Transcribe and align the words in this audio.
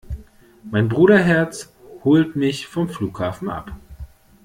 Mein 0.63 0.89
Bruderherz 0.89 1.71
holt 2.03 2.35
mich 2.35 2.65
vom 2.65 2.89
Flughafen 2.89 3.51
ab. 3.51 3.71